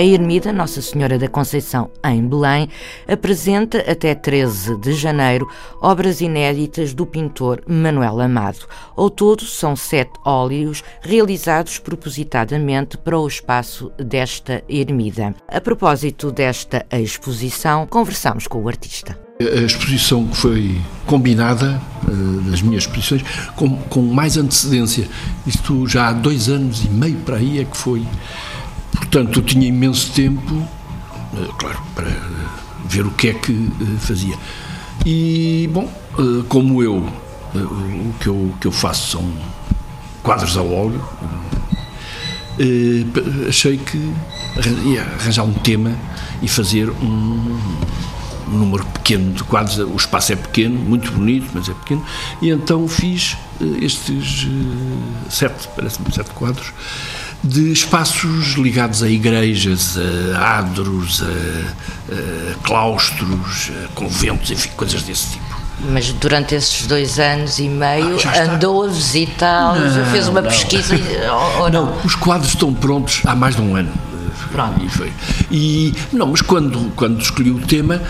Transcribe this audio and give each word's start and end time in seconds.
A 0.00 0.02
Ermida 0.02 0.50
Nossa 0.50 0.80
Senhora 0.80 1.18
da 1.18 1.28
Conceição, 1.28 1.90
em 2.02 2.26
Belém, 2.26 2.70
apresenta 3.06 3.80
até 3.80 4.14
13 4.14 4.78
de 4.78 4.94
janeiro 4.94 5.46
obras 5.78 6.22
inéditas 6.22 6.94
do 6.94 7.04
pintor 7.04 7.60
Manuel 7.68 8.18
Amado. 8.18 8.60
Ao 8.96 9.10
todo, 9.10 9.44
são 9.44 9.76
sete 9.76 10.12
óleos 10.24 10.82
realizados 11.02 11.78
propositadamente 11.78 12.96
para 12.96 13.18
o 13.18 13.28
espaço 13.28 13.92
desta 13.98 14.64
ermida. 14.66 15.34
A 15.46 15.60
propósito 15.60 16.32
desta 16.32 16.86
exposição, 16.90 17.86
conversamos 17.86 18.46
com 18.46 18.62
o 18.62 18.68
artista. 18.68 19.18
A 19.38 19.60
exposição 19.60 20.26
que 20.28 20.36
foi 20.38 20.80
combinada, 21.04 21.78
uh, 22.08 22.50
das 22.50 22.62
minhas 22.62 22.84
exposições, 22.84 23.22
com, 23.54 23.76
com 23.76 24.00
mais 24.00 24.38
antecedência. 24.38 25.06
Isto 25.46 25.86
já 25.86 26.08
há 26.08 26.12
dois 26.14 26.48
anos 26.48 26.86
e 26.86 26.88
meio 26.88 27.18
para 27.18 27.36
aí 27.36 27.60
é 27.60 27.64
que 27.66 27.76
foi 27.76 28.02
Portanto, 29.10 29.42
tinha 29.42 29.66
imenso 29.66 30.12
tempo, 30.12 30.68
eh, 31.34 31.48
claro, 31.58 31.82
para 31.96 32.06
ver 32.84 33.04
o 33.04 33.10
que 33.10 33.30
é 33.30 33.34
que 33.34 33.52
eh, 33.52 33.98
fazia. 33.98 34.38
E, 35.04 35.68
bom, 35.72 35.92
eh, 36.16 36.44
como 36.48 36.80
eu, 36.80 36.98
o 37.52 38.14
que 38.20 38.28
eu, 38.28 38.54
que 38.60 38.68
eu 38.68 38.70
faço 38.70 39.18
são 39.18 39.28
quadros 40.22 40.56
a 40.56 40.62
óleo, 40.62 41.02
achei 43.48 43.78
que 43.78 43.98
ia 44.84 45.02
arranjar 45.02 45.42
um 45.42 45.54
tema 45.54 45.92
e 46.40 46.46
fazer 46.46 46.88
um, 46.88 47.58
um 48.46 48.58
número 48.58 48.84
pequeno 48.86 49.32
de 49.32 49.42
quadros, 49.42 49.76
o 49.78 49.96
espaço 49.96 50.34
é 50.34 50.36
pequeno, 50.36 50.78
muito 50.78 51.10
bonito, 51.10 51.50
mas 51.52 51.68
é 51.68 51.74
pequeno, 51.74 52.04
e 52.40 52.50
então 52.50 52.86
fiz 52.86 53.36
estes 53.80 54.46
sete, 55.28 55.68
parece-me, 55.74 56.12
sete 56.12 56.30
quadros, 56.30 56.72
de 57.42 57.72
espaços 57.72 58.54
ligados 58.54 59.02
a 59.02 59.08
igrejas, 59.08 59.96
a 60.36 60.58
adros, 60.58 61.22
a, 61.22 62.12
a 62.12 62.54
claustros, 62.62 63.70
a 63.84 63.88
conventos, 63.94 64.50
enfim, 64.50 64.70
coisas 64.76 65.02
desse 65.02 65.32
tipo. 65.32 65.50
Mas 65.92 66.12
durante 66.12 66.54
esses 66.54 66.86
dois 66.86 67.18
anos 67.18 67.58
e 67.58 67.68
meio 67.68 68.18
ah, 68.26 68.42
andou 68.42 68.84
a 68.84 68.88
visitá-los, 68.88 69.94
fez 70.10 70.28
uma 70.28 70.42
não. 70.42 70.50
pesquisa 70.50 70.94
ou, 71.58 71.70
não? 71.70 71.86
não? 71.86 72.00
os 72.04 72.14
quadros 72.14 72.50
estão 72.50 72.74
prontos 72.74 73.22
há 73.24 73.34
mais 73.34 73.56
de 73.56 73.62
um 73.62 73.74
ano. 73.74 73.92
Pronto. 74.52 74.84
E, 74.84 74.88
foi. 74.88 75.12
e 75.50 75.94
não, 76.12 76.26
mas 76.26 76.42
quando, 76.42 76.92
quando 76.96 77.20
escolhi 77.20 77.50
o 77.50 77.60
tema, 77.60 78.02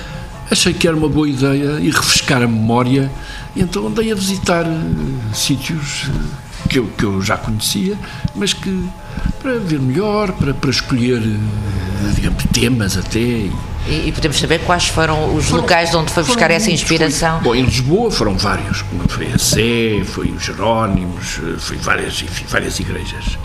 achei 0.51 0.73
que 0.73 0.89
era 0.89 0.97
uma 0.97 1.09
boa 1.09 1.29
ideia 1.29 1.79
e 1.81 1.91
refrescar 1.91 2.43
a 2.43 2.47
memória, 2.47 3.11
então 3.57 3.87
andei 3.87 4.11
a 4.11 4.15
visitar 4.15 4.65
uh, 4.67 5.35
sítios 5.35 6.09
uh, 6.09 6.69
que, 6.69 6.79
eu, 6.79 6.87
que 6.97 7.05
eu 7.05 7.23
já 7.23 7.37
conhecia, 7.37 7.97
mas 8.35 8.53
que 8.53 8.89
para 9.41 9.59
ver 9.59 9.81
melhor, 9.81 10.33
para, 10.33 10.53
para 10.53 10.71
escolher, 10.71 11.23
eh, 11.23 12.13
digamos, 12.15 12.45
temas 12.53 12.97
até. 12.97 13.19
E, 13.19 13.51
e 14.07 14.13
podemos 14.13 14.39
saber 14.39 14.61
quais 14.61 14.87
foram 14.89 15.35
os 15.35 15.47
foram, 15.47 15.63
locais 15.63 15.95
onde 15.95 16.13
foi 16.13 16.23
buscar 16.23 16.51
essa 16.51 16.71
inspiração? 16.71 17.41
Foi, 17.41 17.45
bom, 17.45 17.55
em 17.55 17.65
Lisboa 17.65 18.11
foram 18.11 18.37
vários, 18.37 18.85
foi 19.09 19.33
a 19.33 19.39
Sé, 19.39 20.05
foi 20.05 20.31
os 20.31 20.45
Jerónimos, 20.45 21.41
eh, 21.43 21.57
foi 21.59 21.77
várias, 21.79 22.23
enfim, 22.23 22.45
várias 22.47 22.79
igrejas. 22.79 23.39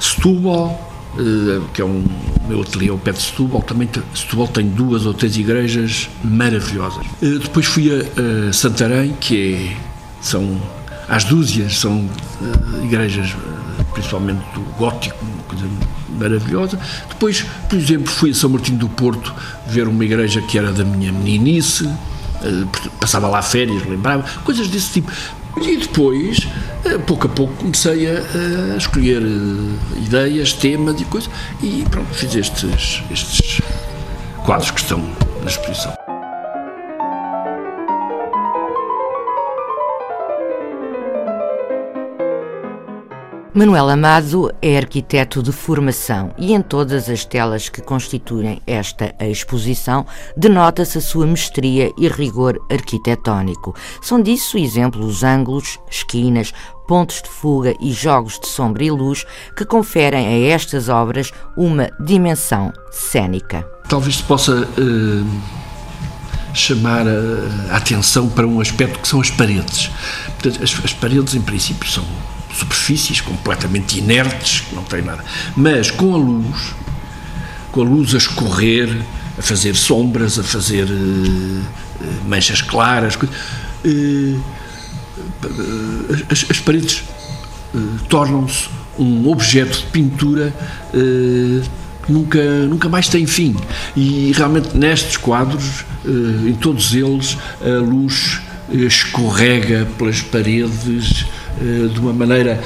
Setúbal, 0.00 0.92
eh, 1.16 1.60
que 1.72 1.80
é 1.80 1.84
um 1.84 2.04
meu 2.48 2.62
ateliê 2.62 2.90
ao 2.90 2.98
pé 2.98 3.12
de 3.12 3.22
Setúbal, 3.22 3.62
também 3.62 3.88
Setúbal 4.14 4.48
tem 4.48 4.66
duas 4.68 5.06
ou 5.06 5.14
três 5.14 5.36
igrejas 5.36 6.10
maravilhosas. 6.24 7.06
Depois 7.20 7.66
fui 7.66 7.90
a, 7.92 8.48
a 8.48 8.52
Santarém, 8.52 9.14
que 9.20 9.54
é, 9.54 9.76
são 10.20 10.60
às 11.08 11.24
dúzias, 11.24 11.78
são 11.78 12.08
igrejas 12.82 13.34
principalmente 13.98 14.44
do 14.54 14.60
gótico, 14.78 15.18
coisa 15.48 15.66
maravilhosa. 16.18 16.78
Depois, 17.08 17.44
por 17.68 17.76
exemplo, 17.76 18.06
fui 18.06 18.30
a 18.30 18.34
São 18.34 18.50
Martinho 18.50 18.78
do 18.78 18.88
Porto 18.88 19.34
ver 19.66 19.88
uma 19.88 20.04
igreja 20.04 20.40
que 20.40 20.56
era 20.56 20.72
da 20.72 20.84
minha 20.84 21.12
meninice, 21.12 21.84
eh, 22.42 22.64
passava 23.00 23.26
lá 23.26 23.42
férias, 23.42 23.84
lembrava, 23.84 24.24
coisas 24.44 24.68
desse 24.68 24.92
tipo. 24.92 25.12
E 25.60 25.76
depois, 25.76 26.46
eh, 26.84 26.98
pouco 26.98 27.26
a 27.26 27.30
pouco, 27.30 27.52
comecei 27.54 28.08
a, 28.08 28.22
a 28.74 28.76
escolher 28.76 29.20
eh, 29.20 29.98
ideias, 29.98 30.52
temas 30.52 31.00
e 31.00 31.04
coisas, 31.04 31.28
e 31.60 31.84
pronto, 31.90 32.14
fiz 32.14 32.34
estes, 32.36 33.02
estes 33.10 33.60
quadros 34.44 34.70
que 34.70 34.80
estão 34.80 35.00
na 35.42 35.50
exposição. 35.50 35.97
Manuel 43.58 43.88
Amado 43.88 44.54
é 44.62 44.78
arquiteto 44.78 45.42
de 45.42 45.50
formação 45.50 46.32
e 46.38 46.52
em 46.52 46.62
todas 46.62 47.08
as 47.08 47.24
telas 47.24 47.68
que 47.68 47.82
constituem 47.82 48.62
esta 48.64 49.12
exposição 49.18 50.06
denota-se 50.36 50.98
a 50.98 51.00
sua 51.00 51.26
mestria 51.26 51.90
e 51.98 52.06
rigor 52.06 52.64
arquitetónico. 52.70 53.74
São 54.00 54.22
disso 54.22 54.56
exemplo 54.56 55.04
os 55.04 55.24
ângulos, 55.24 55.76
esquinas, 55.90 56.54
pontos 56.86 57.20
de 57.20 57.28
fuga 57.28 57.74
e 57.80 57.90
jogos 57.90 58.38
de 58.38 58.46
sombra 58.46 58.84
e 58.84 58.92
luz 58.92 59.26
que 59.56 59.64
conferem 59.64 60.28
a 60.28 60.54
estas 60.54 60.88
obras 60.88 61.32
uma 61.56 61.90
dimensão 61.98 62.72
cênica. 62.92 63.68
Talvez 63.88 64.18
se 64.18 64.22
possa 64.22 64.52
uh, 64.52 65.40
chamar 66.54 67.08
a, 67.08 67.76
atenção 67.76 68.28
para 68.28 68.46
um 68.46 68.60
aspecto 68.60 69.00
que 69.00 69.08
são 69.08 69.20
as 69.20 69.32
paredes. 69.32 69.90
Portanto, 70.26 70.62
as, 70.62 70.84
as 70.84 70.92
paredes, 70.92 71.34
em 71.34 71.42
princípio, 71.42 71.90
são 71.90 72.04
superfícies 72.52 73.20
completamente 73.20 73.98
inertes, 73.98 74.60
que 74.60 74.74
não 74.74 74.84
têm 74.84 75.02
nada. 75.02 75.24
Mas 75.56 75.90
com 75.90 76.14
a 76.14 76.18
luz, 76.18 76.74
com 77.70 77.82
a 77.82 77.84
luz 77.84 78.14
a 78.14 78.18
escorrer, 78.18 79.04
a 79.38 79.42
fazer 79.42 79.74
sombras, 79.74 80.38
a 80.38 80.42
fazer 80.42 80.84
uh, 80.84 81.64
manchas 82.26 82.60
claras, 82.60 83.14
uh, 83.16 84.42
as, 86.30 86.46
as, 86.50 86.58
paredes 86.58 87.04
tornam-se 88.08 88.68
um 88.98 89.28
objeto 89.28 89.78
de 89.78 89.86
pintura 89.86 90.52
que 92.04 92.12
nunca, 92.12 92.42
nunca 92.66 92.88
mais 92.88 93.08
tem 93.08 93.26
fim. 93.26 93.54
E 93.94 94.32
realmente 94.34 94.76
nestes 94.76 95.16
quadros, 95.16 95.84
em 96.04 96.54
todos 96.54 96.94
eles, 96.94 97.36
a 97.60 97.78
luz 97.78 98.40
escorrega 98.70 99.86
pelas 99.98 100.20
paredes 100.22 101.26
de 101.92 102.00
uma 102.00 102.12
maneira 102.12 102.62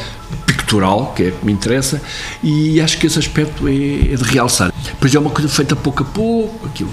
pictural, 0.46 1.12
que 1.14 1.24
é 1.24 1.30
que 1.30 1.44
me 1.44 1.52
interessa, 1.52 2.00
e 2.42 2.80
acho 2.80 2.98
que 2.98 3.06
esse 3.06 3.18
aspecto 3.18 3.68
é, 3.68 4.12
é 4.12 4.16
de 4.16 4.24
realçar. 4.24 4.72
Pois 5.00 5.14
é 5.14 5.18
uma 5.18 5.30
coisa 5.30 5.48
feita 5.48 5.74
pouco 5.76 6.02
a 6.02 6.06
pouco, 6.06 6.66
aquilo, 6.66 6.92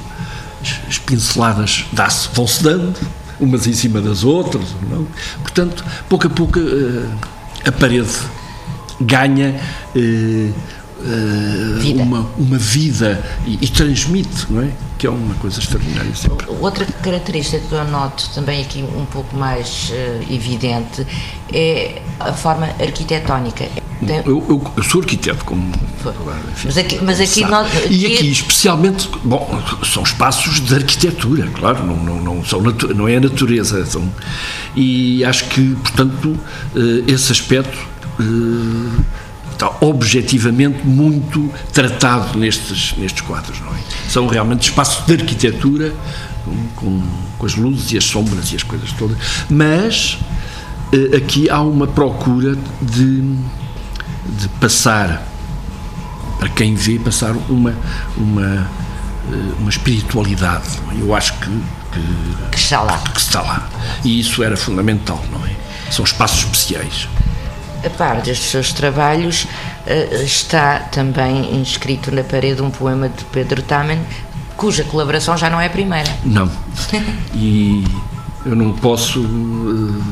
as, 0.62 0.80
as 0.88 0.98
pinceladas 0.98 1.86
vão-se 2.34 2.64
dando, 2.64 3.00
umas 3.40 3.68
em 3.68 3.74
cima 3.74 4.02
das 4.02 4.24
outras, 4.24 4.66
não? 4.90 5.08
portanto, 5.42 5.84
pouco 6.10 6.28
a 6.28 6.30
pouco 6.30 6.60
eh, 6.60 7.06
a 7.66 7.72
parede 7.72 8.12
ganha 9.00 9.60
eh, 11.02 11.80
vida. 11.80 12.04
Uma, 12.04 12.30
uma 12.38 12.58
vida 12.58 13.24
e, 13.46 13.58
e, 13.62 13.68
transmite, 13.68 14.48
não 14.50 14.62
é? 14.62 14.70
Que 14.98 15.08
é 15.08 15.10
uma 15.10 15.34
coisa 15.36 15.60
extraordinária 15.60 16.14
sempre. 16.14 16.46
Outra 16.60 16.86
característica 16.86 17.60
que 17.60 17.74
eu 17.74 17.86
noto 17.86 18.30
também 18.36 18.62
aqui 18.62 18.84
um 18.84 19.06
pouco 19.06 19.36
mais 19.36 19.92
uh, 19.92 20.34
evidente 20.34 21.08
é 21.54 22.02
a 22.20 22.34
forma 22.34 22.66
arquitetónica. 22.80 23.66
Tem... 24.06 24.18
Eu, 24.26 24.46
eu, 24.50 24.72
eu, 24.76 24.84
sou 24.84 25.00
arquiteto, 25.02 25.46
como. 25.46 25.72
mas 26.66 26.78
aqui, 26.78 27.00
mas 27.02 27.20
aqui, 27.22 27.46
nós, 27.46 27.68
E 27.90 28.06
aqui, 28.06 28.32
especialmente, 28.32 29.10
bom, 29.24 29.62
são 29.84 30.04
espaços 30.04 30.60
de 30.60 30.76
arquitetura, 30.76 31.48
claro, 31.50 31.86
não, 31.86 31.96
não, 31.96 32.22
não, 32.22 32.46
são 32.46 32.62
não 32.62 33.08
é 33.08 33.16
a 33.16 33.22
natureza. 33.22 33.86
São, 33.86 34.10
e 34.76 35.24
acho 35.24 35.46
que, 35.46 35.76
portanto, 35.76 36.38
uh, 36.76 37.04
esse 37.08 37.32
aspecto. 37.32 37.88
Está 39.60 39.76
objetivamente 39.82 40.88
muito 40.88 41.52
tratado 41.74 42.38
nestes, 42.40 42.96
nestes 42.98 43.20
quadros, 43.20 43.60
não 43.60 43.76
é? 43.76 43.80
São 44.08 44.26
realmente 44.26 44.70
espaços 44.70 45.06
de 45.06 45.12
arquitetura 45.22 45.94
com, 46.78 47.04
com 47.38 47.46
as 47.46 47.56
luzes 47.56 47.92
e 47.92 47.98
as 47.98 48.06
sombras 48.06 48.54
e 48.54 48.56
as 48.56 48.64
coisas 48.64 48.94
todas, 48.94 49.18
mas 49.50 50.18
eh, 50.94 51.18
aqui 51.18 51.50
há 51.50 51.60
uma 51.60 51.88
procura 51.88 52.58
de, 52.82 53.22
de 53.22 54.48
passar, 54.62 55.28
para 56.40 56.48
quem 56.48 56.74
vê, 56.74 56.98
passar 56.98 57.36
uma, 57.50 57.76
uma, 58.16 58.66
eh, 59.30 59.54
uma 59.60 59.70
espiritualidade. 59.70 60.70
É? 60.96 61.02
Eu 61.02 61.14
acho 61.14 61.34
que 61.34 61.50
que, 61.92 62.52
que 62.52 62.58
está 62.58 62.82
lá. 62.82 62.98
Que 62.98 63.20
está 63.20 63.42
lá. 63.42 63.70
E 64.06 64.20
isso 64.20 64.44
era 64.44 64.56
fundamental, 64.56 65.22
não 65.32 65.46
é? 65.46 65.52
São 65.92 66.06
espaços 66.06 66.44
especiais. 66.44 67.08
A 67.84 67.90
par 67.90 68.22
destes 68.22 68.52
seus 68.52 68.74
trabalhos, 68.74 69.48
eh, 69.86 70.22
está 70.24 70.80
também 70.80 71.56
inscrito 71.56 72.12
na 72.12 72.24
parede 72.24 72.62
um 72.62 72.70
poema 72.70 73.08
de 73.10 73.24
Pedro 73.26 73.62
Tamen, 73.62 74.00
cuja 74.58 74.84
colaboração 74.84 75.38
já 75.38 75.50
não 75.50 75.62
é 75.62 75.68
a 75.68 75.70
primeira. 75.70 76.10
Não. 76.26 76.52
E 77.34 77.86
eu 78.46 78.56
não 78.56 78.74
posso 78.74 79.22
uh, 79.22 80.04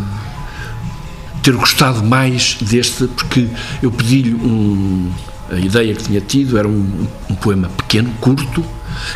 ter 1.42 1.54
gostado 1.54 2.04
mais 2.04 2.58
deste, 2.62 3.08
porque 3.08 3.50
eu 3.81 3.92
pedi-lhe 3.92 4.34
um. 4.34 5.12
A 5.50 5.56
ideia 5.56 5.94
que 5.94 6.04
tinha 6.04 6.19
tido 6.19 6.58
era 6.58 6.68
um, 6.68 7.08
um, 7.30 7.36
poema 7.36 7.69
pequeno, 7.69 8.10
curto, 8.19 8.66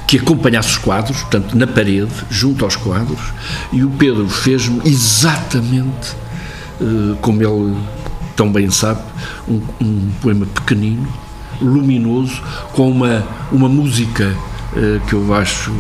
que 0.08 0.18
acompanhasse 0.18 0.70
os 0.70 0.78
quadros, 0.78 1.18
portanto, 1.22 1.58
na 1.58 1.68
parede, 1.68 2.12
junto 2.30 2.64
aos 2.64 2.78
quadros, 2.78 3.20
e 3.74 3.84
o 3.84 3.90
Pedro 3.90 4.30
fez-me 4.30 4.82
exatamente 4.86 6.16
uh, 6.80 7.18
como 7.22 7.44
ele 7.44 7.78
tão 8.42 8.52
bem 8.52 8.72
sabe, 8.72 9.00
um, 9.48 9.62
um 9.80 10.12
poema 10.20 10.48
pequenino, 10.48 11.08
luminoso, 11.62 12.42
com 12.74 12.90
uma, 12.90 13.24
uma 13.52 13.70
música 13.70 14.36
uh, 14.74 15.00
que 15.06 15.14
eu 15.14 15.32
acho 15.32 15.72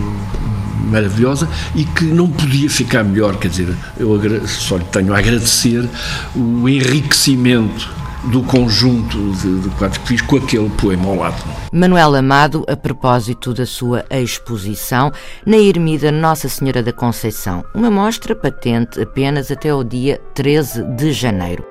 maravilhosa 0.85 1.49
e 1.73 1.83
que 1.83 2.03
não 2.05 2.29
podia 2.29 2.69
ficar 2.69 3.03
melhor, 3.03 3.37
quer 3.37 3.47
dizer, 3.47 3.75
eu 3.97 4.47
só 4.47 4.77
lhe 4.77 4.83
tenho 4.83 5.11
a 5.11 5.17
agradecer 5.17 5.89
o 6.35 6.69
enriquecimento 6.69 7.89
do 8.25 8.43
conjunto 8.43 9.17
de, 9.31 9.61
de 9.61 9.69
quadros 9.69 9.97
que 9.97 10.09
fiz 10.09 10.21
com 10.21 10.35
aquele 10.35 10.69
poema 10.69 11.07
ao 11.07 11.15
lado. 11.15 11.43
Manuel 11.73 12.13
Amado, 12.13 12.63
a 12.67 12.75
propósito 12.75 13.55
da 13.55 13.65
sua 13.65 14.05
exposição 14.11 15.11
na 15.43 15.57
Ermida 15.57 16.11
Nossa 16.11 16.47
Senhora 16.47 16.83
da 16.83 16.93
Conceição, 16.93 17.65
uma 17.73 17.89
mostra 17.89 18.35
patente 18.35 19.01
apenas 19.01 19.49
até 19.49 19.73
o 19.73 19.83
dia 19.83 20.21
13 20.35 20.83
de 20.95 21.11
janeiro. 21.11 21.70